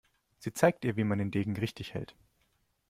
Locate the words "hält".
1.93-2.15